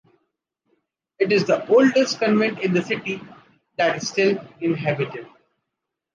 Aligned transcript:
It 1.19 1.31
is 1.31 1.45
the 1.45 1.63
oldest 1.67 2.17
convent 2.19 2.57
in 2.61 2.73
the 2.73 2.81
city 2.81 3.21
that 3.77 3.97
is 3.97 4.07
still 4.09 4.43
inhabited. 4.59 5.27